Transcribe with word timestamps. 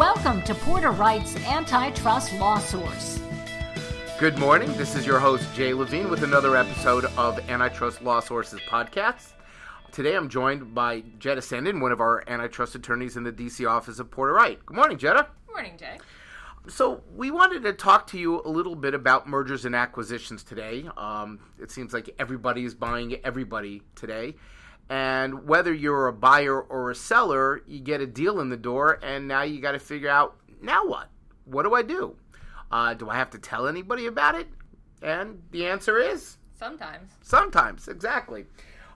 Welcome 0.00 0.40
to 0.44 0.54
Porter 0.54 0.92
Wright's 0.92 1.36
Antitrust 1.44 2.32
Law 2.38 2.58
Source. 2.58 3.20
Good 4.18 4.38
morning. 4.38 4.72
This 4.78 4.96
is 4.96 5.04
your 5.04 5.18
host, 5.18 5.46
Jay 5.54 5.74
Levine, 5.74 6.08
with 6.08 6.22
another 6.22 6.56
episode 6.56 7.04
of 7.18 7.38
Antitrust 7.50 8.00
Law 8.00 8.20
Sources 8.20 8.60
podcast. 8.60 9.34
Today 9.92 10.14
I'm 10.16 10.30
joined 10.30 10.74
by 10.74 11.02
Jetta 11.18 11.42
Sandin, 11.42 11.82
one 11.82 11.92
of 11.92 12.00
our 12.00 12.24
antitrust 12.26 12.74
attorneys 12.74 13.18
in 13.18 13.24
the 13.24 13.30
DC 13.30 13.68
office 13.68 13.98
of 13.98 14.10
Porter 14.10 14.32
Wright. 14.32 14.58
Good 14.64 14.74
morning, 14.74 14.96
Jetta. 14.96 15.26
Good 15.46 15.52
morning, 15.52 15.76
Jay. 15.76 15.98
So, 16.66 17.02
we 17.14 17.30
wanted 17.30 17.62
to 17.64 17.74
talk 17.74 18.06
to 18.06 18.18
you 18.18 18.40
a 18.42 18.48
little 18.48 18.76
bit 18.76 18.94
about 18.94 19.28
mergers 19.28 19.66
and 19.66 19.76
acquisitions 19.76 20.42
today. 20.42 20.88
Um, 20.96 21.40
it 21.60 21.70
seems 21.70 21.92
like 21.92 22.08
everybody 22.18 22.64
is 22.64 22.74
buying 22.74 23.16
everybody 23.22 23.82
today. 23.96 24.36
And 24.90 25.46
whether 25.46 25.72
you're 25.72 26.08
a 26.08 26.12
buyer 26.12 26.60
or 26.60 26.90
a 26.90 26.96
seller, 26.96 27.62
you 27.64 27.78
get 27.78 28.00
a 28.00 28.06
deal 28.08 28.40
in 28.40 28.48
the 28.48 28.56
door, 28.56 28.98
and 29.04 29.28
now 29.28 29.42
you 29.42 29.60
got 29.60 29.72
to 29.72 29.78
figure 29.78 30.10
out 30.10 30.36
now 30.60 30.84
what? 30.84 31.08
What 31.44 31.62
do 31.62 31.74
I 31.74 31.82
do? 31.82 32.16
Uh, 32.72 32.94
do 32.94 33.08
I 33.08 33.16
have 33.16 33.30
to 33.30 33.38
tell 33.38 33.68
anybody 33.68 34.06
about 34.06 34.34
it? 34.34 34.48
And 35.00 35.42
the 35.52 35.66
answer 35.66 35.96
is 35.96 36.38
sometimes. 36.58 37.12
Sometimes, 37.22 37.86
exactly. 37.86 38.46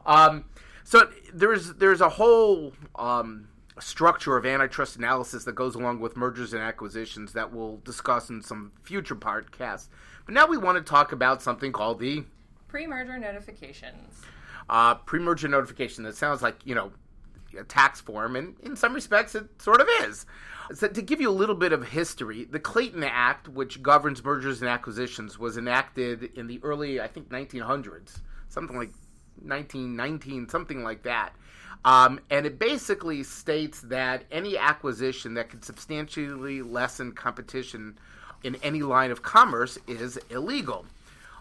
Um, 0.04 0.46
so 0.82 1.08
there's 1.32 1.74
there's 1.74 2.00
a 2.00 2.08
whole 2.08 2.72
um, 2.96 3.48
structure 3.78 4.36
of 4.36 4.44
antitrust 4.44 4.96
analysis 4.96 5.44
that 5.44 5.54
goes 5.54 5.76
along 5.76 6.00
with 6.00 6.16
mergers 6.16 6.52
and 6.52 6.62
acquisitions 6.62 7.32
that 7.34 7.52
we'll 7.52 7.78
discuss 7.84 8.30
in 8.30 8.42
some 8.42 8.72
future 8.82 9.16
podcasts. 9.16 9.88
But 10.26 10.34
now 10.34 10.46
we 10.46 10.58
want 10.58 10.76
to 10.76 10.82
talk 10.82 11.12
about 11.12 11.40
something 11.40 11.70
called 11.70 12.00
the 12.00 12.24
pre-merger 12.66 13.16
notifications. 13.16 14.22
Uh, 14.68 14.94
pre-merger 14.94 15.48
notification. 15.48 16.04
That 16.04 16.16
sounds 16.16 16.42
like 16.42 16.56
you 16.64 16.74
know 16.74 16.92
a 17.58 17.64
tax 17.64 18.00
form, 18.00 18.36
and 18.36 18.56
in 18.62 18.76
some 18.76 18.94
respects, 18.94 19.34
it 19.34 19.60
sort 19.60 19.80
of 19.80 19.88
is. 20.02 20.26
So 20.72 20.88
to 20.88 21.02
give 21.02 21.20
you 21.20 21.28
a 21.28 21.32
little 21.32 21.54
bit 21.54 21.72
of 21.72 21.88
history, 21.88 22.44
the 22.44 22.58
Clayton 22.58 23.04
Act, 23.04 23.48
which 23.48 23.82
governs 23.82 24.24
mergers 24.24 24.62
and 24.62 24.70
acquisitions, 24.70 25.38
was 25.38 25.58
enacted 25.58 26.30
in 26.36 26.46
the 26.46 26.58
early, 26.62 27.00
I 27.00 27.06
think, 27.06 27.28
1900s, 27.28 28.20
something 28.48 28.76
like 28.76 28.92
1919, 29.42 30.48
something 30.48 30.82
like 30.82 31.02
that. 31.02 31.34
Um, 31.84 32.18
and 32.30 32.46
it 32.46 32.58
basically 32.58 33.22
states 33.22 33.82
that 33.82 34.24
any 34.30 34.56
acquisition 34.56 35.34
that 35.34 35.50
could 35.50 35.64
substantially 35.64 36.62
lessen 36.62 37.12
competition 37.12 37.98
in 38.42 38.56
any 38.62 38.82
line 38.82 39.10
of 39.10 39.22
commerce 39.22 39.76
is 39.86 40.18
illegal. 40.30 40.86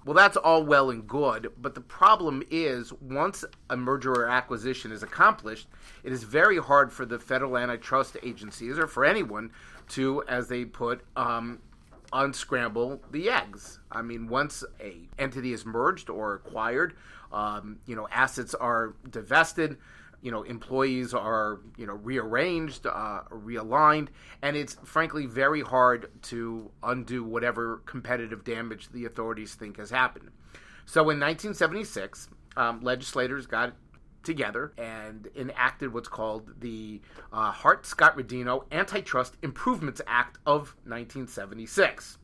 Well, 0.06 0.14
that's 0.14 0.36
all 0.36 0.64
well 0.66 0.90
and 0.90 1.08
good, 1.08 1.52
but 1.62 1.76
the 1.76 1.82
problem 1.82 2.44
is 2.52 2.92
once 2.94 3.46
a 3.70 3.78
merger 3.78 4.12
or 4.12 4.28
acquisition 4.28 4.92
is 4.92 5.02
accomplished, 5.02 5.68
it 6.04 6.12
is 6.12 6.24
very 6.24 6.58
hard 6.58 6.92
for 6.92 7.06
the 7.06 7.20
federal 7.20 7.58
antitrust 7.58 8.18
agencies 8.22 8.78
or 8.78 8.88
for 8.88 9.06
anyone 9.06 9.52
to, 9.90 10.24
as 10.28 10.50
they 10.50 10.66
put, 10.66 11.06
um, 11.16 11.60
unscramble 12.12 13.02
the 13.12 13.30
eggs. 13.30 13.80
I 13.92 14.02
mean, 14.02 14.28
once 14.28 14.64
a 14.80 15.08
entity 15.18 15.54
is 15.54 15.66
merged 15.66 16.10
or 16.10 16.36
acquired, 16.36 16.96
um, 17.32 17.80
you 17.88 17.96
know, 17.96 18.08
assets 18.12 18.54
are 18.54 18.94
divested 19.10 19.78
you 20.24 20.32
know 20.32 20.42
employees 20.44 21.14
are 21.14 21.60
you 21.78 21.86
know 21.86 21.94
rearranged 21.94 22.88
uh, 22.88 23.22
realigned 23.30 24.08
and 24.42 24.56
it's 24.56 24.78
frankly 24.84 25.26
very 25.26 25.62
hard 25.62 26.10
to 26.24 26.72
undo 26.82 27.24
whatever 27.24 27.82
competitive 27.86 28.44
damage 28.44 28.90
the 28.90 29.06
authorities 29.06 29.54
think 29.54 29.78
has 29.78 29.92
happened. 29.92 30.32
So 30.86 31.02
in 31.02 31.20
1976 31.20 32.30
um, 32.56 32.82
legislators 32.82 33.46
got 33.46 33.74
together 34.24 34.74
and 34.78 35.28
enacted 35.36 35.94
what's 35.94 36.08
called 36.08 36.50
the 36.62 37.02
uh, 37.34 37.52
hart-scott-rodino 37.52 38.64
antitrust 38.72 39.36
improvements 39.42 40.02
act 40.08 40.38
of 40.46 40.76
1976 40.86 42.18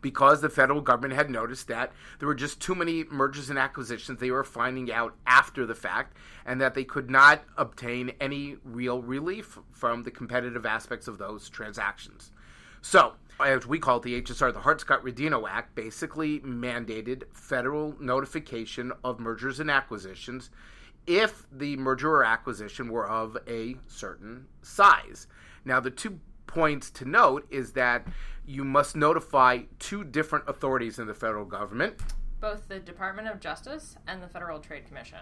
because 0.00 0.40
the 0.40 0.48
federal 0.48 0.80
government 0.80 1.14
had 1.14 1.30
noticed 1.30 1.68
that 1.68 1.92
there 2.18 2.28
were 2.28 2.34
just 2.34 2.60
too 2.60 2.74
many 2.74 3.04
mergers 3.04 3.50
and 3.50 3.58
acquisitions 3.58 4.18
they 4.18 4.30
were 4.30 4.44
finding 4.44 4.92
out 4.92 5.14
after 5.26 5.66
the 5.66 5.74
fact, 5.74 6.16
and 6.44 6.60
that 6.60 6.74
they 6.74 6.84
could 6.84 7.10
not 7.10 7.42
obtain 7.56 8.12
any 8.20 8.56
real 8.64 9.02
relief 9.02 9.58
from 9.72 10.02
the 10.02 10.10
competitive 10.10 10.66
aspects 10.66 11.08
of 11.08 11.18
those 11.18 11.48
transactions. 11.48 12.30
So, 12.82 13.14
as 13.44 13.66
we 13.66 13.78
call 13.78 13.96
it, 13.98 14.04
the 14.04 14.22
HSR, 14.22 14.52
the 14.52 14.60
Hart 14.60 14.80
Scott 14.80 15.04
Rodino 15.04 15.48
Act, 15.48 15.74
basically 15.74 16.40
mandated 16.40 17.24
federal 17.34 17.96
notification 18.00 18.92
of 19.02 19.18
mergers 19.18 19.60
and 19.60 19.70
acquisitions 19.70 20.50
if 21.06 21.46
the 21.52 21.76
merger 21.76 22.10
or 22.10 22.24
acquisition 22.24 22.88
were 22.88 23.08
of 23.08 23.36
a 23.46 23.76
certain 23.86 24.46
size. 24.62 25.26
Now, 25.64 25.80
the 25.80 25.90
two 25.90 26.20
points 26.46 26.90
to 26.92 27.04
note 27.04 27.46
is 27.50 27.72
that 27.72 28.06
you 28.46 28.64
must 28.64 28.96
notify 28.96 29.62
two 29.78 30.04
different 30.04 30.48
authorities 30.48 30.98
in 30.98 31.06
the 31.06 31.14
federal 31.14 31.44
government. 31.44 31.96
Both 32.40 32.68
the 32.68 32.78
Department 32.78 33.28
of 33.28 33.40
Justice 33.40 33.96
and 34.06 34.22
the 34.22 34.28
Federal 34.28 34.60
Trade 34.60 34.86
Commission. 34.86 35.18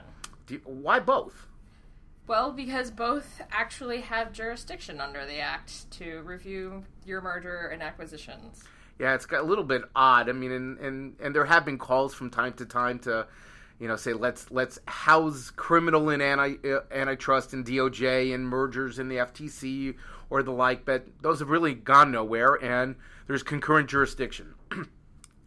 You, 0.49 0.61
why 0.65 1.01
both? 1.01 1.47
Well, 2.27 2.53
because 2.53 2.91
both 2.91 3.43
actually 3.51 4.01
have 4.01 4.33
jurisdiction 4.33 5.01
under 5.01 5.27
the 5.27 5.41
Act 5.41 5.91
to 5.93 6.23
review 6.23 6.85
your 7.05 7.21
merger 7.21 7.69
and 7.73 7.83
acquisitions. 7.83 8.65
Yeah, 8.99 9.15
it's 9.15 9.27
got 9.27 9.41
a 9.41 9.45
little 9.45 9.65
bit 9.65 9.83
odd. 9.95 10.29
I 10.29 10.33
mean, 10.33 10.53
and, 10.53 10.79
and, 10.79 11.17
and 11.21 11.35
there 11.35 11.45
have 11.45 11.65
been 11.65 11.79
calls 11.79 12.15
from 12.15 12.31
time 12.31 12.55
to 12.55 12.65
time 12.65 12.99
to, 13.01 13.27
you 13.79 13.89
know, 13.89 13.97
say 13.97 14.13
let's 14.13 14.51
let's 14.51 14.79
house 14.87 15.51
criminal 15.51 16.09
and 16.09 16.23
anti 16.23 16.57
uh, 16.65 16.81
antitrust 16.91 17.53
and 17.53 17.67
DOJ 17.67 18.35
and 18.35 18.47
mergers 18.47 18.99
in 18.99 19.09
the 19.09 19.17
FTC 19.17 19.97
or 20.35 20.43
the 20.43 20.51
like, 20.51 20.85
but 20.85 21.07
those 21.23 21.39
have 21.39 21.49
really 21.49 21.75
gone 21.75 22.11
nowhere, 22.11 22.55
and 22.61 22.97
there's 23.29 23.45
concurrent 23.45 23.89
jurisdiction. 23.89 24.57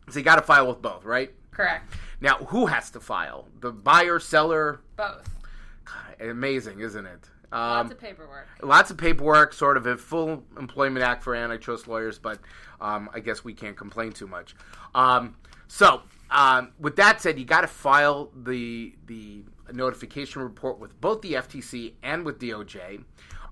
so 0.10 0.18
you 0.18 0.24
got 0.24 0.38
to 0.38 0.42
file 0.42 0.66
with 0.66 0.82
both, 0.82 1.04
right? 1.04 1.34
Correct. 1.52 1.94
Now, 2.22 2.36
who 2.38 2.68
has 2.68 2.90
to 2.92 3.02
file? 3.02 3.50
The 3.60 3.74
buyer, 3.74 4.18
seller? 4.18 4.80
Both. 4.96 5.36
God, 5.84 6.30
amazing, 6.30 6.80
isn't 6.80 7.06
it? 7.06 7.30
Um, 7.52 7.60
lots 7.60 7.92
of 7.92 8.00
paperwork. 8.00 8.48
Lots 8.64 8.92
of 8.92 8.98
paperwork, 8.98 9.52
sort 9.52 9.76
of 9.76 9.86
a 9.88 9.98
full 9.98 10.46
employment 10.58 11.04
act 11.04 11.22
for 11.22 11.36
antitrust 11.36 11.90
lawyers, 11.90 12.18
but 12.18 12.40
um, 12.80 13.10
I 13.14 13.20
guess 13.20 13.44
we 13.44 13.54
can't 13.54 13.76
complain 13.76 14.14
too 14.14 14.28
much. 14.28 14.56
Um, 14.96 15.36
so, 15.68 16.04
um, 16.32 16.72
with 16.80 16.96
that 16.96 17.22
said, 17.22 17.38
you 17.38 17.44
got 17.44 17.62
to 17.62 17.68
file 17.68 18.32
the 18.34 18.96
the 19.06 19.44
notification 19.74 20.42
report 20.42 20.80
with 20.80 21.00
both 21.02 21.22
the 21.22 21.34
FTC 21.34 21.96
and 22.04 22.24
with 22.24 22.40
DOJ. 22.40 23.04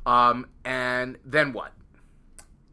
Um, 0.06 0.48
and 0.64 1.18
then 1.26 1.54
what? 1.54 1.74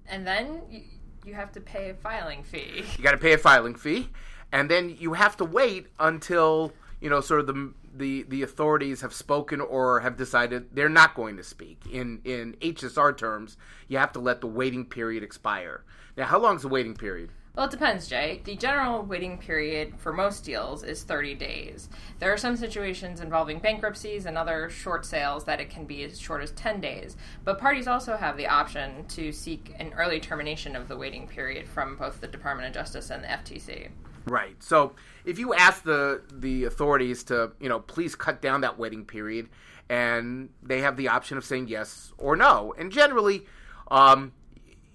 And 0.06 0.26
then 0.26 0.62
you, 0.70 0.82
you 1.24 1.34
have 1.34 1.52
to 1.52 1.60
pay 1.60 1.90
a 1.90 1.94
filing 1.94 2.42
fee. 2.42 2.84
You 2.96 3.04
got 3.04 3.12
to 3.12 3.18
pay 3.18 3.32
a 3.32 3.38
filing 3.38 3.74
fee, 3.74 4.08
and 4.50 4.70
then 4.70 4.96
you 4.98 5.14
have 5.14 5.36
to 5.38 5.44
wait 5.44 5.86
until 5.98 6.72
you 7.00 7.08
know 7.08 7.20
sort 7.20 7.40
of 7.40 7.46
the 7.46 7.72
the 7.94 8.22
the 8.24 8.42
authorities 8.42 9.00
have 9.00 9.14
spoken 9.14 9.60
or 9.60 10.00
have 10.00 10.16
decided 10.16 10.74
they're 10.74 10.88
not 10.88 11.14
going 11.14 11.36
to 11.36 11.42
speak. 11.42 11.82
In 11.90 12.20
in 12.24 12.54
HSR 12.60 13.16
terms, 13.16 13.56
you 13.88 13.98
have 13.98 14.12
to 14.12 14.20
let 14.20 14.40
the 14.40 14.46
waiting 14.46 14.84
period 14.84 15.22
expire. 15.22 15.84
Now, 16.16 16.26
how 16.26 16.38
long 16.38 16.56
is 16.56 16.62
the 16.62 16.68
waiting 16.68 16.94
period? 16.94 17.30
Well, 17.54 17.66
it 17.66 17.70
depends, 17.70 18.08
Jay. 18.08 18.40
The 18.44 18.56
general 18.56 19.02
waiting 19.02 19.36
period 19.36 19.92
for 19.98 20.10
most 20.10 20.42
deals 20.42 20.82
is 20.82 21.02
30 21.02 21.34
days. 21.34 21.90
There 22.18 22.32
are 22.32 22.38
some 22.38 22.56
situations 22.56 23.20
involving 23.20 23.58
bankruptcies 23.58 24.24
and 24.24 24.38
other 24.38 24.70
short 24.70 25.04
sales 25.04 25.44
that 25.44 25.60
it 25.60 25.68
can 25.68 25.84
be 25.84 26.02
as 26.02 26.18
short 26.18 26.42
as 26.42 26.52
10 26.52 26.80
days. 26.80 27.14
But 27.44 27.58
parties 27.58 27.86
also 27.86 28.16
have 28.16 28.38
the 28.38 28.46
option 28.46 29.04
to 29.08 29.32
seek 29.32 29.74
an 29.78 29.92
early 29.98 30.18
termination 30.18 30.74
of 30.74 30.88
the 30.88 30.96
waiting 30.96 31.28
period 31.28 31.68
from 31.68 31.96
both 31.96 32.22
the 32.22 32.26
Department 32.26 32.68
of 32.68 32.74
Justice 32.74 33.10
and 33.10 33.22
the 33.22 33.28
FTC. 33.28 33.90
Right. 34.24 34.62
So, 34.62 34.94
if 35.26 35.38
you 35.38 35.52
ask 35.52 35.82
the 35.82 36.22
the 36.32 36.64
authorities 36.64 37.24
to, 37.24 37.52
you 37.60 37.68
know, 37.68 37.80
please 37.80 38.14
cut 38.14 38.40
down 38.40 38.60
that 38.60 38.78
waiting 38.78 39.04
period, 39.04 39.48
and 39.90 40.48
they 40.62 40.80
have 40.80 40.96
the 40.96 41.08
option 41.08 41.36
of 41.36 41.44
saying 41.44 41.68
yes 41.68 42.12
or 42.18 42.36
no, 42.36 42.72
and 42.78 42.92
generally, 42.92 43.46
um, 43.90 44.32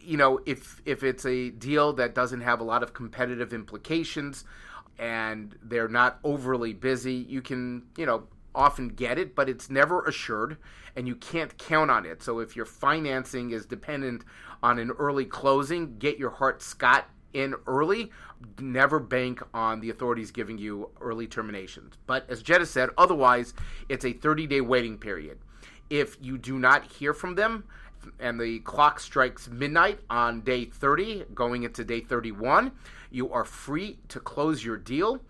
you 0.08 0.16
know, 0.16 0.40
if 0.46 0.82
if 0.86 1.04
it's 1.04 1.26
a 1.26 1.50
deal 1.50 1.92
that 1.94 2.16
doesn't 2.16 2.40
have 2.40 2.62
a 2.62 2.64
lot 2.64 2.82
of 2.82 2.94
competitive 2.94 3.54
implications 3.54 4.46
and 4.98 5.54
they're 5.62 5.90
not 5.90 6.20
overly 6.24 6.72
busy, 6.72 7.14
you 7.14 7.42
can, 7.42 7.84
you 7.98 8.06
know, 8.06 8.24
often 8.56 8.88
get 8.88 9.20
it, 9.20 9.36
but 9.36 9.50
it's 9.50 9.70
never 9.70 10.02
assured 10.06 10.58
and 10.96 11.08
you 11.10 11.16
can't 11.16 11.58
count 11.58 11.92
on 11.92 12.06
it. 12.06 12.24
So 12.24 12.40
if 12.40 12.56
your 12.56 12.66
financing 12.66 13.52
is 13.52 13.66
dependent 13.66 14.24
on 14.64 14.80
an 14.80 14.92
early 14.92 15.26
closing, 15.26 15.98
get 16.00 16.18
your 16.18 16.32
Hart 16.32 16.62
Scott 16.62 17.10
in 17.34 17.54
early. 17.68 18.10
Never 18.60 19.00
bank 19.00 19.44
on 19.54 19.82
the 19.82 19.90
authorities 19.90 20.32
giving 20.32 20.58
you 20.58 20.90
early 21.02 21.28
terminations. 21.28 21.96
But 22.08 22.30
as 22.30 22.42
Jetta 22.42 22.66
said, 22.66 22.92
otherwise, 22.98 23.54
it's 23.90 24.06
a 24.06 24.14
30 24.14 24.48
day 24.48 24.62
waiting 24.62 24.98
period. 24.98 25.40
If 25.90 26.18
you 26.22 26.38
do 26.38 26.58
not 26.58 26.86
hear 26.86 27.14
from 27.14 27.36
them, 27.36 27.66
and 28.20 28.40
the 28.40 28.60
clock 28.60 29.00
strikes 29.00 29.48
midnight 29.50 30.00
on 30.10 30.42
day 30.42 30.66
30, 30.66 31.26
going 31.34 31.64
into 31.64 31.84
day 31.84 32.02
31. 32.02 32.72
You 33.12 33.32
are 33.32 33.46
free 33.46 34.00
to 34.10 34.20
close 34.20 34.64
your 34.64 34.78
deal, 34.78 35.22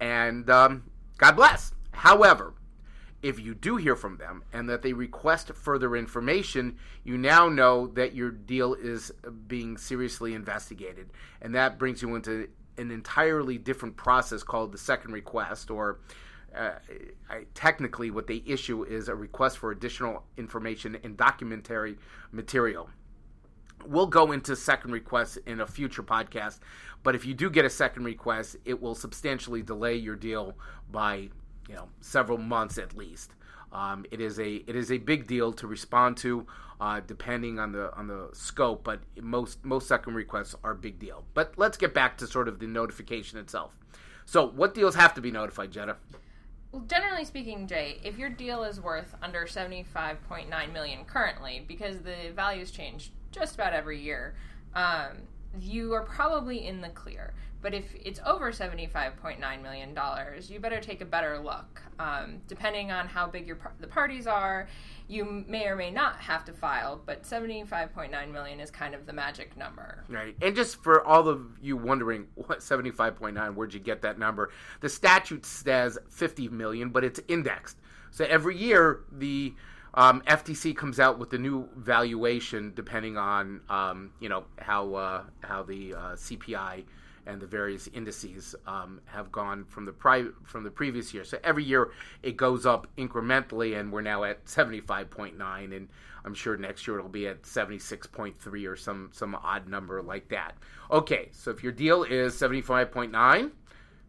and 0.00 0.48
um, 0.50 0.84
God 1.18 1.36
bless. 1.36 1.72
However, 1.92 2.54
If 3.22 3.38
you 3.38 3.54
do 3.54 3.76
hear 3.76 3.94
from 3.94 4.16
them 4.16 4.42
and 4.52 4.68
that 4.68 4.82
they 4.82 4.92
request 4.92 5.52
further 5.54 5.94
information, 5.94 6.76
you 7.04 7.16
now 7.16 7.48
know 7.48 7.86
that 7.88 8.16
your 8.16 8.32
deal 8.32 8.74
is 8.74 9.12
being 9.46 9.76
seriously 9.76 10.34
investigated. 10.34 11.10
And 11.40 11.54
that 11.54 11.78
brings 11.78 12.02
you 12.02 12.16
into 12.16 12.48
an 12.76 12.90
entirely 12.90 13.58
different 13.58 13.96
process 13.96 14.42
called 14.42 14.72
the 14.72 14.78
second 14.78 15.12
request, 15.12 15.70
or 15.70 16.00
uh, 16.56 16.72
I, 17.30 17.46
technically, 17.54 18.10
what 18.10 18.26
they 18.26 18.42
issue 18.46 18.84
is 18.84 19.08
a 19.08 19.14
request 19.14 19.58
for 19.58 19.70
additional 19.70 20.24
information 20.36 20.96
and 21.02 21.16
documentary 21.16 21.98
material. 22.30 22.90
We'll 23.86 24.06
go 24.06 24.32
into 24.32 24.54
second 24.54 24.92
requests 24.92 25.38
in 25.38 25.60
a 25.60 25.66
future 25.66 26.02
podcast, 26.02 26.60
but 27.02 27.14
if 27.14 27.26
you 27.26 27.34
do 27.34 27.50
get 27.50 27.64
a 27.64 27.70
second 27.70 28.04
request, 28.04 28.56
it 28.64 28.80
will 28.80 28.94
substantially 28.94 29.62
delay 29.62 29.96
your 29.96 30.14
deal 30.14 30.56
by 30.90 31.30
you 31.68 31.74
know 31.74 31.88
several 32.00 32.38
months 32.38 32.78
at 32.78 32.96
least. 32.96 33.32
Um, 33.72 34.04
it 34.10 34.20
is 34.20 34.38
a 34.38 34.56
it 34.66 34.76
is 34.76 34.92
a 34.92 34.98
big 34.98 35.26
deal 35.26 35.52
to 35.54 35.66
respond 35.66 36.16
to, 36.18 36.46
uh, 36.80 37.00
depending 37.06 37.58
on 37.58 37.72
the 37.72 37.92
on 37.96 38.06
the 38.06 38.28
scope. 38.34 38.84
But 38.84 39.00
most 39.20 39.64
most 39.64 39.88
second 39.88 40.14
requests 40.14 40.54
are 40.62 40.72
a 40.72 40.76
big 40.76 40.98
deal. 40.98 41.24
But 41.34 41.54
let's 41.56 41.76
get 41.76 41.94
back 41.94 42.18
to 42.18 42.26
sort 42.26 42.48
of 42.48 42.58
the 42.58 42.66
notification 42.66 43.38
itself. 43.38 43.72
So, 44.24 44.46
what 44.46 44.74
deals 44.74 44.94
have 44.94 45.14
to 45.14 45.20
be 45.20 45.30
notified, 45.30 45.72
Jetta? 45.72 45.96
Well, 46.72 46.84
generally 46.88 47.26
speaking, 47.26 47.66
Jay, 47.66 48.00
if 48.02 48.16
your 48.16 48.30
deal 48.30 48.64
is 48.64 48.80
worth 48.80 49.14
under 49.22 49.44
75.9 49.44 50.72
million 50.72 51.04
currently, 51.04 51.62
because 51.68 51.98
the 51.98 52.32
values 52.34 52.70
change 52.70 53.12
just 53.30 53.54
about 53.54 53.74
every 53.74 54.00
year, 54.00 54.34
um, 54.74 55.18
you 55.60 55.92
are 55.92 56.02
probably 56.02 56.66
in 56.66 56.80
the 56.80 56.88
clear. 56.88 57.34
But 57.62 57.74
if 57.74 57.94
it's 57.94 58.20
over 58.26 58.50
$75.9 58.50 59.62
million, 59.62 59.96
you 60.48 60.60
better 60.60 60.80
take 60.80 61.00
a 61.00 61.04
better 61.04 61.38
look. 61.38 61.80
Um, 61.98 62.40
depending 62.48 62.90
on 62.90 63.06
how 63.06 63.28
big 63.28 63.46
your 63.46 63.56
par- 63.56 63.74
the 63.78 63.86
parties 63.86 64.26
are, 64.26 64.68
you 65.06 65.44
may 65.46 65.66
or 65.66 65.76
may 65.76 65.90
not 65.90 66.16
have 66.16 66.44
to 66.46 66.52
file, 66.52 67.00
but 67.06 67.22
75.9 67.22 68.32
million 68.32 68.58
is 68.58 68.70
kind 68.70 68.94
of 68.94 69.06
the 69.06 69.12
magic 69.12 69.56
number. 69.56 70.04
Right. 70.08 70.34
And 70.42 70.56
just 70.56 70.82
for 70.82 71.06
all 71.06 71.28
of 71.28 71.58
you 71.62 71.76
wondering, 71.76 72.26
what 72.34 72.58
75.9, 72.58 73.54
where'd 73.54 73.72
you 73.72 73.80
get 73.80 74.02
that 74.02 74.18
number? 74.18 74.50
The 74.80 74.88
statute 74.88 75.46
says 75.46 75.98
50 76.10 76.48
million, 76.48 76.90
but 76.90 77.04
it's 77.04 77.20
indexed. 77.28 77.76
So 78.10 78.24
every 78.24 78.56
year, 78.56 79.04
the 79.12 79.54
um, 79.94 80.22
FTC 80.22 80.76
comes 80.76 80.98
out 80.98 81.18
with 81.18 81.30
the 81.30 81.38
new 81.38 81.68
valuation 81.76 82.72
depending 82.74 83.16
on 83.18 83.60
um, 83.68 84.10
you 84.20 84.28
know 84.28 84.44
how 84.58 84.94
uh, 84.94 85.22
how 85.42 85.62
the 85.62 85.94
uh, 85.94 85.98
CPI 86.12 86.84
and 87.26 87.40
the 87.40 87.46
various 87.46 87.88
indices 87.88 88.54
um, 88.66 89.00
have 89.06 89.30
gone 89.32 89.64
from 89.64 89.84
the 89.84 89.92
pri- 89.92 90.30
from 90.44 90.64
the 90.64 90.70
previous 90.70 91.12
year. 91.12 91.24
So 91.24 91.38
every 91.44 91.64
year 91.64 91.90
it 92.22 92.36
goes 92.36 92.66
up 92.66 92.86
incrementally, 92.96 93.78
and 93.78 93.92
we're 93.92 94.02
now 94.02 94.24
at 94.24 94.48
seventy 94.48 94.80
five 94.80 95.10
point 95.10 95.38
nine, 95.38 95.72
and 95.72 95.88
I'm 96.24 96.34
sure 96.34 96.56
next 96.56 96.86
year 96.86 96.98
it'll 96.98 97.10
be 97.10 97.26
at 97.28 97.46
seventy 97.46 97.78
six 97.78 98.06
point 98.06 98.40
three 98.40 98.66
or 98.66 98.76
some 98.76 99.10
some 99.12 99.34
odd 99.34 99.68
number 99.68 100.02
like 100.02 100.28
that. 100.28 100.54
Okay, 100.90 101.28
so 101.32 101.50
if 101.50 101.62
your 101.62 101.72
deal 101.72 102.02
is 102.04 102.36
seventy 102.36 102.62
five 102.62 102.90
point 102.90 103.12
nine 103.12 103.52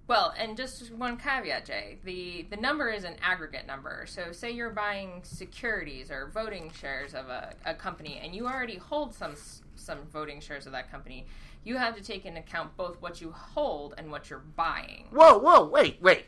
well, 0.05 0.33
and 0.37 0.57
just 0.57 0.91
one 0.91 1.15
caveat, 1.17 1.65
Jay. 1.65 1.97
The 2.03 2.45
the 2.49 2.57
number 2.57 2.89
is 2.89 3.05
an 3.05 3.15
aggregate 3.21 3.65
number. 3.65 4.05
So, 4.05 4.33
say 4.33 4.51
you're 4.51 4.69
buying 4.69 5.21
securities 5.23 6.11
or 6.11 6.29
voting 6.33 6.71
shares 6.77 7.13
of 7.13 7.29
a, 7.29 7.53
a 7.65 7.73
company, 7.73 8.19
and 8.21 8.35
you 8.35 8.45
already 8.45 8.75
hold 8.75 9.13
some 9.13 9.35
some 9.75 9.99
voting 10.11 10.39
shares 10.39 10.65
of 10.65 10.71
that 10.71 10.91
company. 10.91 11.27
You 11.63 11.77
have 11.77 11.95
to 11.95 12.03
take 12.03 12.25
into 12.25 12.39
account 12.39 12.75
both 12.75 13.01
what 13.01 13.21
you 13.21 13.31
hold 13.31 13.95
and 13.97 14.11
what 14.11 14.29
you're 14.29 14.43
buying. 14.55 15.07
Whoa, 15.11 15.37
whoa, 15.37 15.65
wait, 15.65 16.01
wait. 16.01 16.25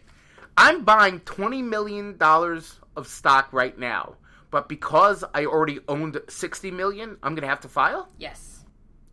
I'm 0.57 0.83
buying 0.83 1.19
twenty 1.21 1.62
million 1.62 2.18
dollars 2.18 2.80
of 2.95 3.07
stock 3.07 3.51
right 3.51 3.77
now, 3.77 4.15
but 4.51 4.69
because 4.69 5.24
I 5.33 5.45
already 5.45 5.80
owned 5.88 6.19
sixty 6.30 6.71
million, 6.71 7.18
I'm 7.21 7.36
gonna 7.36 7.47
have 7.47 7.59
to 7.62 7.68
file. 7.68 8.09
Yes. 8.18 8.63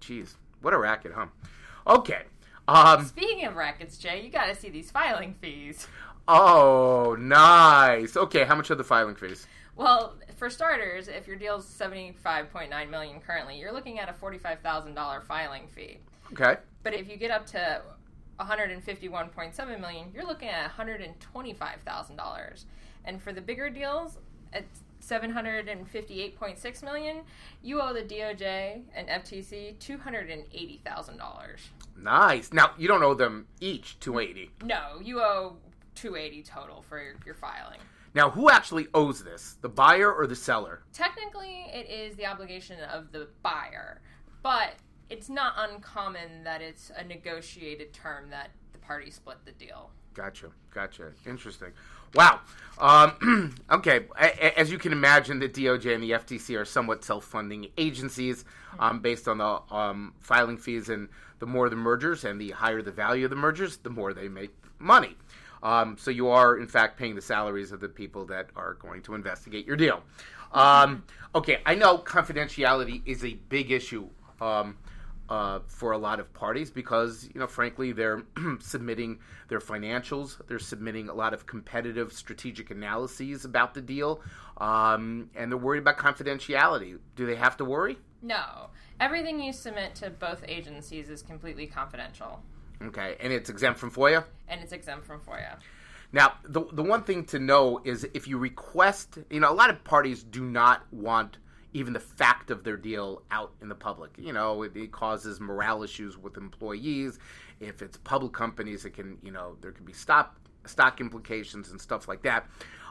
Jeez, 0.00 0.36
what 0.60 0.72
a 0.74 0.78
racket, 0.78 1.12
huh? 1.14 1.26
Okay. 1.86 2.22
Um, 2.68 3.04
Speaking 3.06 3.44
of 3.44 3.56
rackets, 3.56 3.98
Jay, 3.98 4.22
you 4.22 4.30
got 4.30 4.46
to 4.46 4.54
see 4.54 4.70
these 4.70 4.90
filing 4.90 5.34
fees. 5.40 5.88
Oh, 6.28 7.16
nice. 7.18 8.16
Okay, 8.16 8.44
how 8.44 8.54
much 8.54 8.70
are 8.70 8.76
the 8.76 8.84
filing 8.84 9.16
fees? 9.16 9.46
Well, 9.76 10.16
for 10.36 10.50
starters, 10.50 11.08
if 11.08 11.26
your 11.26 11.36
deal's 11.36 11.66
seventy 11.66 12.12
five 12.22 12.52
point 12.52 12.70
nine 12.70 12.90
million 12.90 13.20
currently, 13.20 13.58
you're 13.58 13.72
looking 13.72 13.98
at 13.98 14.08
a 14.08 14.12
forty 14.12 14.38
five 14.38 14.60
thousand 14.60 14.94
dollar 14.94 15.20
filing 15.20 15.66
fee. 15.68 15.98
Okay. 16.32 16.56
But 16.82 16.94
if 16.94 17.08
you 17.08 17.16
get 17.16 17.30
up 17.30 17.46
to 17.46 17.82
one 18.36 18.48
hundred 18.48 18.70
and 18.70 18.82
fifty 18.82 19.08
one 19.08 19.28
point 19.28 19.54
seven 19.54 19.80
million, 19.80 20.08
you're 20.14 20.26
looking 20.26 20.48
at 20.48 20.62
one 20.62 20.70
hundred 20.70 21.00
and 21.00 21.18
twenty 21.20 21.54
five 21.54 21.80
thousand 21.86 22.16
dollars. 22.16 22.66
And 23.04 23.20
for 23.20 23.32
the 23.32 23.40
bigger 23.40 23.68
deals, 23.70 24.18
at 24.52 24.64
758.6 25.02 26.82
million, 26.84 27.22
you 27.62 27.80
owe 27.80 27.92
the 27.92 28.02
DOJ 28.02 28.82
and 28.94 29.08
FTC 29.08 29.76
$280,000. 29.78 31.20
Nice. 31.96 32.52
Now, 32.52 32.70
you 32.78 32.86
don't 32.88 33.02
owe 33.02 33.14
them 33.14 33.46
each 33.60 33.98
280. 34.00 34.50
No, 34.64 35.00
you 35.02 35.20
owe 35.20 35.56
280 35.96 36.42
total 36.44 36.82
for 36.88 37.02
your, 37.02 37.14
your 37.26 37.34
filing. 37.34 37.80
Now, 38.14 38.30
who 38.30 38.50
actually 38.50 38.88
owes 38.92 39.24
this? 39.24 39.56
The 39.62 39.68
buyer 39.68 40.12
or 40.12 40.26
the 40.26 40.36
seller? 40.36 40.82
Technically, 40.92 41.66
it 41.72 41.88
is 41.88 42.14
the 42.16 42.26
obligation 42.26 42.78
of 42.80 43.10
the 43.12 43.28
buyer, 43.42 44.02
but 44.42 44.74
it's 45.08 45.28
not 45.28 45.54
uncommon 45.56 46.44
that 46.44 46.60
it's 46.60 46.90
a 46.96 47.04
negotiated 47.04 47.92
term 47.92 48.30
that 48.30 48.50
the 48.72 48.78
parties 48.78 49.14
split 49.14 49.38
the 49.44 49.52
deal. 49.52 49.90
Gotcha. 50.14 50.48
Gotcha. 50.74 51.12
Interesting. 51.26 51.72
Wow. 52.14 52.40
Um, 52.78 53.54
okay. 53.70 54.06
As 54.56 54.70
you 54.70 54.78
can 54.78 54.92
imagine, 54.92 55.38
the 55.38 55.48
DOJ 55.48 55.94
and 55.94 56.02
the 56.02 56.10
FTC 56.10 56.58
are 56.58 56.64
somewhat 56.64 57.04
self-funding 57.04 57.68
agencies 57.78 58.44
um, 58.78 59.00
based 59.00 59.28
on 59.28 59.38
the 59.38 59.60
um, 59.74 60.14
filing 60.20 60.58
fees, 60.58 60.88
and 60.88 61.08
the 61.38 61.46
more 61.46 61.70
the 61.70 61.76
mergers 61.76 62.24
and 62.24 62.40
the 62.40 62.50
higher 62.50 62.82
the 62.82 62.92
value 62.92 63.24
of 63.24 63.30
the 63.30 63.36
mergers, 63.36 63.78
the 63.78 63.90
more 63.90 64.12
they 64.12 64.28
make 64.28 64.54
money. 64.78 65.16
Um, 65.62 65.96
so 65.98 66.10
you 66.10 66.28
are, 66.28 66.56
in 66.58 66.66
fact, 66.66 66.98
paying 66.98 67.14
the 67.14 67.22
salaries 67.22 67.72
of 67.72 67.80
the 67.80 67.88
people 67.88 68.24
that 68.26 68.50
are 68.56 68.74
going 68.74 69.02
to 69.02 69.14
investigate 69.14 69.66
your 69.66 69.76
deal. 69.76 70.02
Um, 70.52 71.04
okay, 71.34 71.58
I 71.64 71.74
know 71.74 71.98
confidentiality 71.98 73.02
is 73.06 73.24
a 73.24 73.34
big 73.48 73.70
issue 73.70 74.08
um, 74.40 74.76
uh, 75.28 75.60
for 75.66 75.92
a 75.92 75.98
lot 75.98 76.20
of 76.20 76.32
parties 76.34 76.70
because, 76.70 77.28
you 77.32 77.40
know, 77.40 77.46
frankly, 77.46 77.92
they're 77.92 78.22
submitting 78.60 79.18
their 79.48 79.60
financials, 79.60 80.36
they're 80.46 80.58
submitting 80.58 81.08
a 81.08 81.14
lot 81.14 81.32
of 81.32 81.46
competitive 81.46 82.12
strategic 82.12 82.70
analyses 82.70 83.44
about 83.44 83.72
the 83.72 83.80
deal, 83.80 84.20
um, 84.58 85.30
and 85.34 85.50
they're 85.50 85.58
worried 85.58 85.78
about 85.78 85.96
confidentiality. 85.96 86.98
Do 87.16 87.24
they 87.24 87.36
have 87.36 87.56
to 87.58 87.64
worry? 87.64 87.98
No. 88.20 88.68
Everything 89.00 89.40
you 89.40 89.52
submit 89.52 89.94
to 89.96 90.10
both 90.10 90.44
agencies 90.46 91.08
is 91.08 91.22
completely 91.22 91.66
confidential. 91.66 92.42
Okay, 92.86 93.16
and 93.20 93.32
it's 93.32 93.50
exempt 93.50 93.78
from 93.78 93.90
FOIA? 93.90 94.24
And 94.48 94.60
it's 94.60 94.72
exempt 94.72 95.06
from 95.06 95.20
FOIA. 95.20 95.56
Now, 96.12 96.34
the, 96.44 96.64
the 96.72 96.82
one 96.82 97.04
thing 97.04 97.24
to 97.26 97.38
know 97.38 97.80
is 97.84 98.06
if 98.12 98.28
you 98.28 98.36
request, 98.36 99.18
you 99.30 99.40
know, 99.40 99.50
a 99.50 99.54
lot 99.54 99.70
of 99.70 99.82
parties 99.82 100.22
do 100.22 100.44
not 100.44 100.82
want 100.92 101.38
even 101.72 101.94
the 101.94 102.00
fact 102.00 102.50
of 102.50 102.64
their 102.64 102.76
deal 102.76 103.22
out 103.30 103.52
in 103.62 103.68
the 103.68 103.74
public. 103.74 104.10
You 104.18 104.32
know, 104.32 104.62
it, 104.62 104.76
it, 104.76 104.92
causes 104.92 105.40
morale 105.40 105.82
issues 105.82 106.18
with 106.18 106.36
employees. 106.36 107.18
If 107.60 107.80
it's 107.80 107.96
public 107.96 108.32
companies, 108.32 108.84
it 108.84 108.90
can, 108.90 109.16
you 109.22 109.30
know, 109.30 109.56
there 109.62 109.72
can 109.72 109.86
be 109.86 109.94
stock 109.94 110.36
stock 110.66 111.00
implications 111.00 111.70
and 111.70 111.80
stuff 111.80 112.08
like 112.08 112.22
that. 112.22 112.46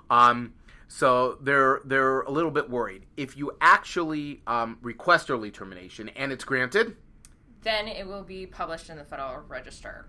Um, 0.10 0.54
so 0.88 1.38
they're 1.42 1.82
they're 1.86 2.22
a 2.22 2.32
little 2.32 2.52
bit 2.52 2.70
worried. 2.70 3.06
If 3.18 3.38
you 3.38 3.52
actually 3.62 4.42
um, 4.48 4.78
request 4.82 5.30
early 5.30 5.52
termination 5.52 6.10
and 6.10 6.32
it's 6.32 6.44
granted, 6.44 6.96
then 7.64 7.88
it 7.88 8.08
will 8.08 8.24
be 8.24 8.46
published 8.46 8.90
in 8.90 8.98
the 8.98 9.04
Federal 9.04 9.44
Register. 9.48 10.06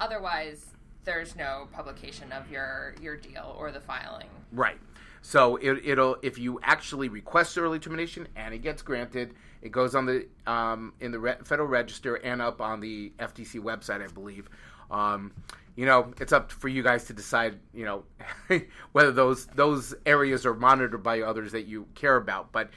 Otherwise, 0.00 0.66
there's 1.04 1.36
no 1.36 1.68
publication 1.72 2.32
of 2.32 2.50
your 2.50 2.94
your 3.00 3.16
deal 3.16 3.54
or 3.58 3.70
the 3.70 3.80
filing. 3.80 4.28
Right. 4.52 4.78
So 5.22 5.56
it, 5.56 5.96
will 5.96 6.18
if 6.22 6.38
you 6.38 6.60
actually 6.62 7.08
request 7.08 7.56
early 7.56 7.78
termination 7.78 8.28
and 8.36 8.52
it 8.52 8.58
gets 8.58 8.82
granted, 8.82 9.34
it 9.62 9.72
goes 9.72 9.94
on 9.94 10.04
the 10.04 10.26
um, 10.46 10.92
in 11.00 11.12
the 11.12 11.18
Re- 11.18 11.36
Federal 11.44 11.68
Register 11.68 12.16
and 12.16 12.42
up 12.42 12.60
on 12.60 12.80
the 12.80 13.12
FTC 13.18 13.60
website, 13.60 14.02
I 14.02 14.08
believe. 14.08 14.48
Um, 14.90 15.32
you 15.76 15.86
know, 15.86 16.12
it's 16.20 16.32
up 16.32 16.52
for 16.52 16.68
you 16.68 16.82
guys 16.82 17.04
to 17.06 17.14
decide. 17.14 17.58
You 17.72 17.84
know, 17.86 18.04
whether 18.92 19.12
those 19.12 19.46
those 19.46 19.94
areas 20.04 20.44
are 20.44 20.54
monitored 20.54 21.02
by 21.02 21.22
others 21.22 21.52
that 21.52 21.66
you 21.66 21.86
care 21.94 22.16
about. 22.16 22.52
But 22.52 22.70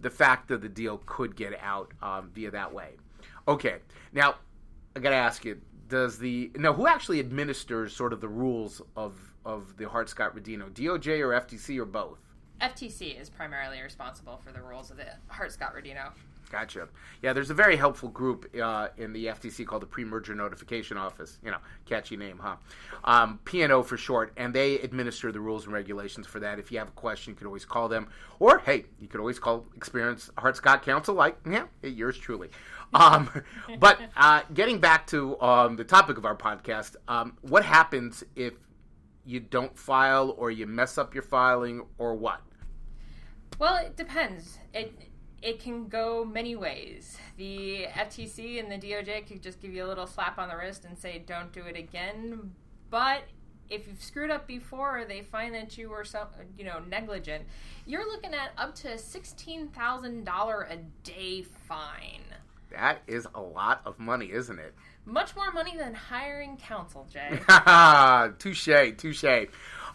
the 0.00 0.10
fact 0.10 0.48
that 0.48 0.60
the 0.60 0.68
deal 0.68 1.00
could 1.06 1.34
get 1.34 1.58
out 1.62 1.92
um, 2.02 2.30
via 2.34 2.50
that 2.50 2.72
way. 2.72 2.96
Okay, 3.48 3.76
now 4.12 4.36
I 4.94 5.00
got 5.00 5.10
to 5.10 5.16
ask 5.16 5.44
you: 5.44 5.60
Does 5.88 6.18
the 6.18 6.50
now 6.56 6.72
who 6.72 6.86
actually 6.86 7.20
administers 7.20 7.94
sort 7.94 8.12
of 8.12 8.20
the 8.20 8.28
rules 8.28 8.82
of 8.96 9.18
of 9.44 9.76
the 9.76 9.88
Hart 9.88 10.08
Scott 10.08 10.34
Rodino, 10.34 10.70
DOJ 10.70 11.20
or 11.20 11.40
FTC 11.40 11.78
or 11.78 11.84
both? 11.84 12.18
FTC 12.60 13.20
is 13.20 13.28
primarily 13.28 13.80
responsible 13.82 14.40
for 14.42 14.50
the 14.50 14.62
rules 14.62 14.90
of 14.90 14.96
the 14.96 15.06
Hart-Scott-Rodino. 15.28 16.12
Gotcha. 16.50 16.88
Yeah, 17.22 17.32
there's 17.32 17.50
a 17.50 17.54
very 17.54 17.76
helpful 17.76 18.08
group 18.08 18.48
uh, 18.60 18.88
in 18.96 19.12
the 19.12 19.26
FTC 19.26 19.66
called 19.66 19.82
the 19.82 19.86
Pre-Merger 19.86 20.34
Notification 20.34 20.96
Office. 20.96 21.38
You 21.44 21.50
know, 21.50 21.58
catchy 21.86 22.16
name, 22.16 22.38
huh? 22.40 22.56
Um, 23.04 23.40
PNO 23.44 23.84
for 23.84 23.96
short, 23.96 24.32
and 24.36 24.54
they 24.54 24.78
administer 24.78 25.32
the 25.32 25.40
rules 25.40 25.64
and 25.64 25.72
regulations 25.72 26.26
for 26.26 26.38
that. 26.40 26.58
If 26.58 26.70
you 26.70 26.78
have 26.78 26.88
a 26.88 26.92
question, 26.92 27.32
you 27.32 27.36
can 27.36 27.46
always 27.46 27.64
call 27.64 27.88
them, 27.88 28.08
or 28.38 28.58
hey, 28.60 28.84
you 29.00 29.08
could 29.08 29.18
always 29.18 29.38
call 29.38 29.66
Experience 29.74 30.30
Hart 30.38 30.56
Scott 30.56 30.82
Counsel, 30.82 31.14
like 31.14 31.36
yeah, 31.50 31.64
yours 31.82 32.16
truly. 32.16 32.48
Um, 32.94 33.28
but 33.80 34.00
uh, 34.16 34.42
getting 34.54 34.78
back 34.78 35.06
to 35.08 35.40
um, 35.40 35.76
the 35.76 35.84
topic 35.84 36.16
of 36.16 36.24
our 36.24 36.36
podcast, 36.36 36.94
um, 37.08 37.36
what 37.42 37.64
happens 37.64 38.22
if 38.36 38.54
you 39.24 39.40
don't 39.40 39.76
file, 39.76 40.32
or 40.38 40.52
you 40.52 40.68
mess 40.68 40.96
up 40.96 41.12
your 41.12 41.24
filing, 41.24 41.84
or 41.98 42.14
what? 42.14 42.40
Well, 43.58 43.76
it 43.78 43.96
depends. 43.96 44.58
It 44.72 44.96
it 45.42 45.60
can 45.60 45.88
go 45.88 46.24
many 46.24 46.56
ways. 46.56 47.18
The 47.36 47.86
FTC 47.92 48.58
and 48.58 48.70
the 48.70 48.78
DOJ 48.78 49.26
could 49.26 49.42
just 49.42 49.60
give 49.60 49.72
you 49.72 49.84
a 49.84 49.88
little 49.88 50.06
slap 50.06 50.38
on 50.38 50.48
the 50.48 50.56
wrist 50.56 50.84
and 50.84 50.98
say, 50.98 51.22
don't 51.24 51.52
do 51.52 51.62
it 51.62 51.76
again. 51.76 52.52
But 52.90 53.24
if 53.68 53.86
you've 53.86 54.02
screwed 54.02 54.30
up 54.30 54.46
before, 54.46 55.04
they 55.08 55.22
find 55.22 55.54
that 55.54 55.76
you 55.76 55.90
were 55.90 56.04
so, 56.04 56.26
you 56.56 56.64
know 56.64 56.80
negligent. 56.88 57.44
You're 57.84 58.06
looking 58.06 58.34
at 58.34 58.52
up 58.56 58.74
to 58.76 58.98
sixteen 58.98 59.68
thousand 59.68 60.24
dollar 60.24 60.62
a 60.70 60.76
day 61.02 61.42
fine. 61.42 62.22
That 62.70 63.02
is 63.06 63.26
a 63.34 63.40
lot 63.40 63.80
of 63.84 63.98
money, 63.98 64.30
isn't 64.32 64.58
it? 64.58 64.74
Much 65.04 65.36
more 65.36 65.52
money 65.52 65.76
than 65.76 65.94
hiring 65.94 66.56
counsel, 66.56 67.06
Jay. 67.12 67.38
touche, 68.38 68.96
touche. 68.96 69.48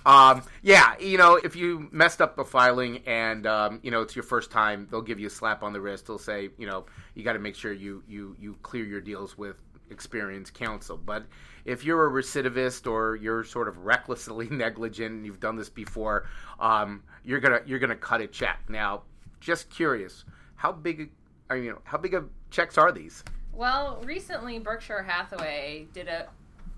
Um, 0.05 0.43
yeah, 0.61 0.97
you 0.99 1.17
know, 1.17 1.35
if 1.35 1.55
you 1.55 1.87
messed 1.91 2.21
up 2.21 2.35
the 2.35 2.45
filing 2.45 2.99
and 3.05 3.45
um, 3.45 3.79
you 3.83 3.91
know 3.91 4.01
it's 4.01 4.15
your 4.15 4.23
first 4.23 4.51
time, 4.51 4.87
they'll 4.89 5.01
give 5.01 5.19
you 5.19 5.27
a 5.27 5.31
slap 5.31 5.63
on 5.63 5.73
the 5.73 5.81
wrist. 5.81 6.07
They'll 6.07 6.17
say, 6.17 6.49
you 6.57 6.67
know, 6.67 6.85
you 7.13 7.23
got 7.23 7.33
to 7.33 7.39
make 7.39 7.55
sure 7.55 7.71
you 7.71 8.03
you 8.07 8.35
you 8.39 8.57
clear 8.63 8.85
your 8.85 9.01
deals 9.01 9.37
with 9.37 9.57
experienced 9.91 10.53
counsel. 10.53 10.97
But 10.97 11.25
if 11.65 11.83
you're 11.83 12.07
a 12.07 12.23
recidivist 12.23 12.89
or 12.89 13.15
you're 13.15 13.43
sort 13.43 13.67
of 13.67 13.77
recklessly 13.79 14.47
negligent 14.51 15.11
and 15.11 15.25
you've 15.25 15.39
done 15.39 15.55
this 15.55 15.69
before, 15.69 16.27
um, 16.59 17.03
you're 17.23 17.39
gonna 17.39 17.61
you're 17.65 17.79
gonna 17.79 17.95
cut 17.95 18.21
a 18.21 18.27
check. 18.27 18.61
Now, 18.69 19.03
just 19.39 19.69
curious, 19.69 20.25
how 20.55 20.71
big 20.71 21.11
are 21.49 21.57
you 21.57 21.71
know 21.71 21.81
how 21.83 21.97
big 21.97 22.13
of 22.13 22.29
checks 22.49 22.77
are 22.77 22.91
these? 22.91 23.23
Well, 23.53 24.01
recently 24.03 24.57
Berkshire 24.59 25.03
Hathaway 25.03 25.87
did 25.93 26.07
a 26.07 26.27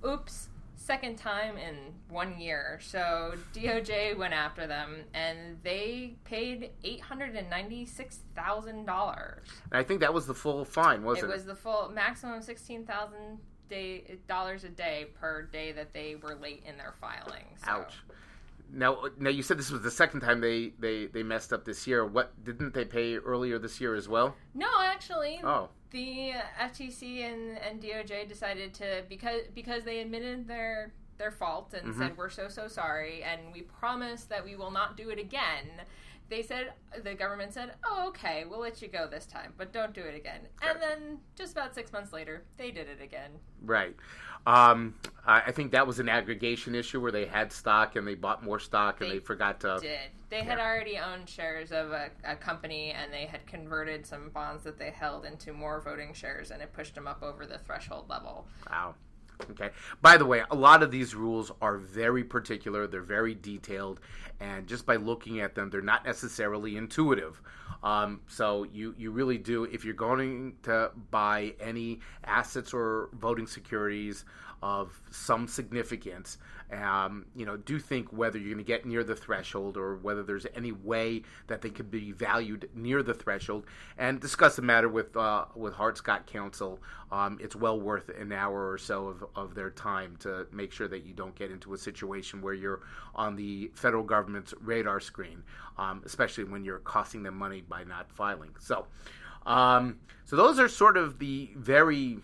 oops 0.06 0.50
second 0.84 1.18
time 1.18 1.58
in 1.58 1.76
one 2.10 2.40
year. 2.40 2.80
So 2.82 3.34
DOJ 3.54 4.18
went 4.18 4.34
after 4.34 4.68
them, 4.68 5.04
and 5.14 5.58
they 5.64 6.16
paid 6.26 6.72
eight 6.84 7.02
hundred 7.02 7.36
and 7.36 7.50
ninety 7.50 7.86
six 7.86 8.20
thousand 8.36 8.86
dollars. 8.86 9.48
I 9.72 9.84
think 9.84 10.02
that 10.02 10.14
was 10.14 10.26
the 10.28 10.34
full 10.34 10.66
fine, 10.66 11.04
wasn't 11.04 11.30
it? 11.30 11.32
It 11.32 11.36
was 11.36 11.46
the 11.46 11.56
full 11.56 11.90
maximum 11.90 12.42
sixteen 12.42 12.86
thousand 12.86 13.40
dollars 14.28 14.64
a 14.64 14.70
day 14.70 15.08
per 15.20 15.44
day 15.44 15.72
that 15.72 15.94
they 15.94 16.16
were 16.22 16.36
late 16.36 16.64
in 16.68 16.78
their 16.78 16.94
filings. 17.02 17.60
So. 17.66 17.72
Ouch. 17.72 17.94
Now, 18.74 19.04
now 19.20 19.30
you 19.30 19.44
said 19.44 19.60
this 19.60 19.72
was 19.72 19.82
the 19.82 19.92
second 19.92 20.22
time 20.22 20.42
they, 20.42 20.74
they, 20.80 21.06
they 21.06 21.24
messed 21.24 21.54
up 21.54 21.64
this 21.64 21.86
year. 21.86 22.06
What 22.06 22.44
didn't 22.44 22.74
they 22.74 22.86
pay 22.86 23.18
earlier 23.18 23.60
this 23.60 23.80
year 23.80 23.96
as 23.96 24.10
well? 24.10 24.36
No, 24.54 24.68
actually. 24.82 25.40
Oh 25.44 25.70
the 25.94 26.34
FTC 26.60 27.24
and, 27.24 27.58
and 27.60 27.82
DOJ 27.82 28.28
decided 28.28 28.74
to 28.74 29.04
because 29.08 29.44
because 29.54 29.84
they 29.84 30.00
admitted 30.00 30.48
their 30.48 30.92
their 31.18 31.32
fault 31.32 31.74
and 31.74 31.90
mm-hmm. 31.90 32.02
said 32.02 32.18
we're 32.18 32.30
so 32.30 32.50
so 32.50 32.68
sorry 32.68 33.24
and 33.24 33.54
we 33.54 33.62
promise 33.62 34.24
that 34.26 34.44
we 34.44 34.56
will 34.56 34.72
not 34.72 34.98
do 34.98 35.10
it 35.10 35.20
again. 35.20 35.70
They 36.34 36.42
said 36.42 36.74
the 37.04 37.14
government 37.14 37.54
said, 37.54 37.76
"Oh, 37.86 38.08
okay, 38.08 38.44
we'll 38.50 38.62
let 38.62 38.82
you 38.82 38.88
go 38.88 39.06
this 39.06 39.28
time, 39.28 39.54
but 39.56 39.72
don't 39.72 39.94
do 39.94 40.02
it 40.02 40.16
again." 40.16 40.48
Sure. 40.60 40.72
And 40.72 40.82
then 40.82 41.20
just 41.36 41.52
about 41.52 41.76
six 41.76 41.94
months 41.94 42.12
later, 42.12 42.42
they 42.58 42.72
did 42.72 42.90
it 42.90 43.00
again. 43.00 43.30
Right. 43.62 43.96
Um, 44.48 44.96
I 45.28 45.52
think 45.52 45.72
that 45.74 45.86
was 45.86 46.00
an 46.00 46.10
aggregation 46.10 46.74
issue 46.74 47.00
where 47.00 47.12
they 47.12 47.28
had 47.28 47.52
stock 47.52 47.96
and 47.98 48.08
they 48.08 48.16
bought 48.16 48.44
more 48.44 48.60
stock 48.60 49.00
and 49.00 49.12
they, 49.12 49.16
they 49.16 49.20
forgot 49.20 49.60
to. 49.60 49.78
Did 49.80 50.00
they 50.30 50.38
yeah. 50.38 50.44
had 50.44 50.60
already 50.60 50.98
owned 50.98 51.30
shares 51.30 51.72
of 51.72 51.92
a, 51.92 52.10
a, 52.26 52.36
company 52.36 52.90
and 52.92 53.14
they 53.14 53.28
had 53.28 53.46
converted 53.46 54.04
some 54.04 54.30
bonds 54.30 54.64
that 54.64 54.80
they 54.80 54.90
held 54.90 55.26
into 55.26 55.54
more 55.54 55.82
voting 55.82 56.16
shares 56.16 56.50
and 56.50 56.64
it 56.64 56.74
pushed 56.74 56.96
them 56.96 57.06
up 57.06 57.22
over 57.22 57.46
the 57.46 57.60
threshold 57.60 58.10
level. 58.10 58.48
Wow. 58.68 58.96
Okay. 59.52 59.70
By 60.02 60.18
the 60.18 60.26
way, 60.26 60.44
a 60.50 60.56
lot 60.56 60.84
of 60.84 60.92
these 60.92 61.16
rules 61.16 61.52
are 61.62 61.78
very 61.78 62.24
particular, 62.24 62.88
they're 62.88 63.02
very 63.02 63.36
detailed, 63.36 64.00
and 64.40 64.68
just 64.68 64.86
by 64.86 64.96
looking 64.96 65.40
at 65.40 65.56
them, 65.56 65.70
they're 65.70 65.82
not 65.82 66.06
necessarily 66.06 66.78
intuitive. 66.78 67.42
Um, 67.84 68.22
so 68.28 68.64
you, 68.64 68.96
you 68.98 69.12
really 69.12 69.38
do, 69.38 69.66
if 69.66 69.84
you're 69.84 69.94
going 69.94 70.56
to 70.64 70.92
buy 71.12 71.54
any 71.60 72.00
assets 72.24 72.74
or 72.74 73.10
voting 73.14 73.46
securities 73.48 74.24
of 74.64 75.02
some 75.12 75.46
significance, 75.46 76.38
um, 76.72 77.26
you 77.36 77.46
know, 77.46 77.58
do 77.58 77.78
think 77.80 78.14
whether 78.14 78.38
you're 78.38 78.54
going 78.54 78.64
to 78.64 78.64
get 78.64 78.86
near 78.86 79.04
the 79.04 79.14
threshold 79.16 79.76
or 79.76 79.98
whether 79.98 80.24
there's 80.24 80.48
any 80.56 80.72
way 80.72 81.22
that 81.48 81.62
they 81.62 81.70
could 81.70 81.92
be 81.92 82.14
valued 82.14 82.70
near 82.74 83.04
the 83.04 83.14
threshold, 83.14 83.66
and 83.98 84.22
discuss 84.22 84.56
the 84.56 84.62
matter 84.62 84.88
with 84.88 85.18
uh, 85.18 85.46
with 85.54 85.74
Hart 85.74 85.98
Scott 85.98 86.28
Counsel. 86.28 86.80
Um, 87.12 87.40
it's 87.42 87.58
well 87.58 87.78
worth 87.78 88.08
an 88.08 88.32
hour 88.32 88.72
or 88.72 88.78
so 88.78 89.08
of, 89.08 89.26
of 89.36 89.54
their 89.54 89.70
time 89.70 90.16
to 90.22 90.48
make 90.54 90.72
sure 90.72 90.88
that 90.88 91.06
you 91.06 91.14
don't 91.14 91.36
get 91.36 91.52
into 91.52 91.74
a 91.74 91.78
situation 91.78 92.42
where 92.42 92.54
you're 92.54 92.80
on 93.14 93.36
the 93.36 93.70
federal 93.76 94.04
government's 94.04 94.54
radar 94.62 95.02
screen, 95.02 95.44
um, 95.78 96.02
especially 96.06 96.46
when 96.46 96.64
you're 96.64 96.80
costing 96.80 97.22
them 97.22 97.36
money 97.36 97.62
by 97.68 97.84
not 97.84 98.10
filing. 98.14 98.56
So, 98.60 98.88
um, 99.46 100.00
so 100.24 100.38
those 100.38 100.58
are 100.58 100.70
sort 100.70 100.96
of 100.96 101.20
the 101.20 101.52
very 101.58 102.20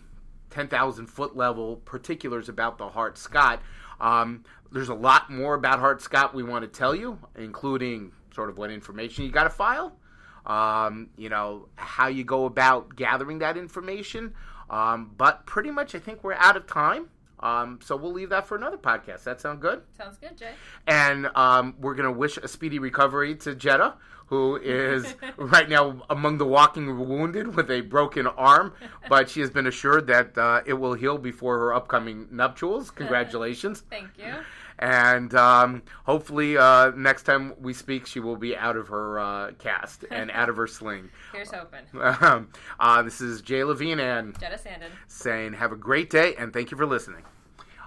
10,000 0.49 1.07
foot 1.07 1.35
level 1.35 1.77
particulars 1.77 2.49
about 2.49 2.77
the 2.77 2.89
Hart 2.89 3.17
Scott. 3.17 3.61
Um, 3.99 4.43
there's 4.71 4.89
a 4.89 4.95
lot 4.95 5.29
more 5.29 5.55
about 5.55 5.79
Hart 5.79 6.01
Scott 6.01 6.33
we 6.33 6.43
want 6.43 6.63
to 6.63 6.67
tell 6.67 6.95
you, 6.95 7.19
including 7.35 8.11
sort 8.33 8.49
of 8.49 8.57
what 8.57 8.71
information 8.71 9.25
you 9.25 9.31
got 9.31 9.43
to 9.43 9.49
file, 9.49 9.97
um, 10.45 11.09
you 11.17 11.29
know, 11.29 11.67
how 11.75 12.07
you 12.07 12.23
go 12.23 12.45
about 12.45 12.95
gathering 12.95 13.39
that 13.39 13.57
information. 13.57 14.33
Um, 14.69 15.11
but 15.17 15.45
pretty 15.45 15.71
much, 15.71 15.95
I 15.95 15.99
think 15.99 16.23
we're 16.23 16.33
out 16.33 16.55
of 16.55 16.67
time. 16.67 17.09
Um, 17.39 17.79
so 17.81 17.95
we'll 17.95 18.11
leave 18.11 18.29
that 18.29 18.47
for 18.47 18.55
another 18.57 18.77
podcast. 18.77 19.23
That 19.23 19.39
sound 19.41 19.61
good? 19.61 19.81
Sounds 19.97 20.17
good, 20.17 20.37
Jay. 20.37 20.51
And 20.87 21.27
um, 21.35 21.75
we're 21.79 21.95
going 21.95 22.05
to 22.11 22.17
wish 22.17 22.37
a 22.37 22.47
speedy 22.47 22.79
recovery 22.79 23.35
to 23.35 23.55
Jetta, 23.55 23.95
who 24.27 24.57
is 24.57 25.15
right 25.37 25.69
now 25.69 26.01
among 26.09 26.37
the 26.37 26.45
walking 26.45 27.07
wounded 27.07 27.55
with 27.55 27.71
a 27.71 27.81
broken 27.81 28.27
arm, 28.27 28.73
but 29.07 29.29
she 29.29 29.39
has 29.41 29.49
been 29.49 29.67
assured 29.67 30.07
that 30.07 30.37
uh, 30.37 30.61
it 30.65 30.73
will 30.73 30.93
heal 30.93 31.17
before 31.17 31.57
her 31.59 31.73
upcoming 31.73 32.27
nuptials. 32.31 32.91
Congratulations. 32.91 33.83
Thank 33.89 34.09
you. 34.17 34.33
And 34.79 35.35
um, 35.35 35.83
hopefully, 36.05 36.57
uh, 36.57 36.91
next 36.91 37.23
time 37.23 37.53
we 37.59 37.73
speak, 37.73 38.05
she 38.07 38.21
will 38.21 38.37
be 38.37 38.55
out 38.55 38.77
of 38.77 38.87
her 38.87 39.19
uh, 39.19 39.51
cast 39.59 40.05
and 40.09 40.31
out 40.35 40.47
of 40.49 40.55
her 40.55 40.67
sling. 40.67 41.09
Here's 41.33 41.51
hoping. 41.51 41.81
Um, 42.29 42.49
uh, 42.79 43.03
this 43.03 43.21
is 43.21 43.41
Jay 43.41 43.63
Levine 43.63 43.99
and 43.99 44.37
Jetta 44.39 44.57
Sandin 44.57 44.89
saying, 45.07 45.53
Have 45.53 45.71
a 45.71 45.75
great 45.75 46.09
day 46.09 46.33
and 46.35 46.51
thank 46.51 46.71
you 46.71 46.77
for 46.77 46.85
listening. 46.85 47.23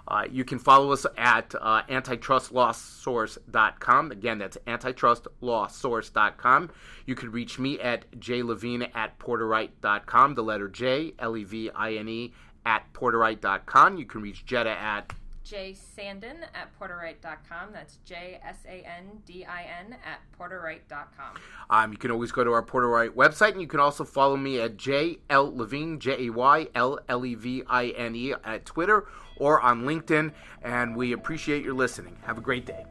Uh, 0.07 0.25
you 0.31 0.45
can 0.45 0.59
follow 0.59 0.93
us 0.93 1.07
at 1.17 1.55
uh, 1.61 1.83
antitrustlawsource.com. 1.89 4.13
Again, 4.13 4.39
that's 4.39 4.59
antitrustlawsource.com. 4.67 6.71
You 7.07 7.15
can 7.15 7.31
reach 7.31 7.59
me 7.59 7.81
at 7.81 8.11
jlevine 8.19 8.91
at 8.95 9.19
porterwright.com, 9.19 10.35
the 10.35 10.43
letter 10.43 10.69
J, 10.69 11.15
L 11.19 11.35
E 11.37 11.45
V 11.45 11.71
I 11.75 11.95
N 11.95 12.09
E, 12.09 12.33
at 12.67 12.93
porterwright.com. 12.93 13.97
You 13.97 14.05
can 14.05 14.21
reach 14.23 14.45
Jetta 14.45 14.71
at 14.71 15.13
J 15.45 15.75
Sandin 15.75 16.43
at 16.55 16.71
porterwright.com. 16.79 17.73
That's 17.73 17.99
J 18.05 18.41
S 18.45 18.59
A 18.67 18.87
N 18.87 19.23
D 19.27 19.45
I 19.45 19.67
N 19.85 19.97
at 20.05 20.21
porterwright.com. 20.39 21.37
Um, 21.71 21.93
you 21.93 21.99
can 21.99 22.11
always 22.11 22.33
go 22.33 22.45
to 22.45 22.53
our 22.53 22.63
Porter 22.63 22.89
website, 23.11 23.53
and 23.53 23.61
you 23.61 23.67
can 23.67 23.81
also 23.81 24.05
follow 24.05 24.37
me 24.37 24.61
at 24.61 24.77
J 24.77 25.19
L 25.31 25.55
Levine, 25.55 25.99
J 25.99 26.27
A 26.27 26.31
Y 26.31 26.69
L 26.75 26.99
L 27.09 27.27
E 27.27 27.35
V 27.35 27.63
I 27.69 27.89
N 27.89 28.15
E, 28.15 28.33
at 28.45 28.65
Twitter 28.65 29.07
or 29.37 29.61
on 29.61 29.83
LinkedIn. 29.83 30.33
And 30.63 30.97
we 30.97 31.13
appreciate 31.13 31.65
your 31.65 31.75
listening. 31.75 32.17
Have 32.25 32.39
a 32.39 32.43
great 32.43 32.67
day. 32.67 32.85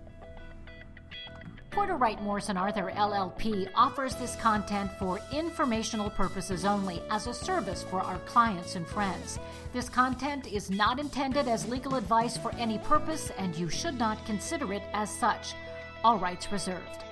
Porter 1.71 1.95
Wright 1.95 2.21
Morris 2.21 2.49
& 2.49 2.49
Arthur 2.49 2.91
LLP 2.93 3.69
offers 3.75 4.13
this 4.15 4.35
content 4.35 4.91
for 4.99 5.21
informational 5.31 6.09
purposes 6.09 6.65
only 6.65 7.01
as 7.09 7.27
a 7.27 7.33
service 7.33 7.81
for 7.81 8.01
our 8.01 8.19
clients 8.19 8.75
and 8.75 8.85
friends. 8.85 9.39
This 9.71 9.87
content 9.87 10.51
is 10.51 10.69
not 10.69 10.99
intended 10.99 11.47
as 11.47 11.69
legal 11.69 11.95
advice 11.95 12.35
for 12.35 12.53
any 12.55 12.77
purpose, 12.79 13.31
and 13.37 13.55
you 13.55 13.69
should 13.69 13.97
not 13.97 14.23
consider 14.25 14.73
it 14.73 14.83
as 14.91 15.09
such. 15.09 15.53
All 16.03 16.17
rights 16.17 16.51
reserved. 16.51 17.05